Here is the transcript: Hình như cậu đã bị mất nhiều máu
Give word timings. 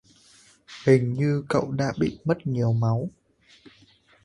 Hình 0.85 1.13
như 1.13 1.43
cậu 1.49 1.71
đã 1.71 1.93
bị 1.99 2.19
mất 2.25 2.37
nhiều 2.47 2.73
máu 2.73 3.09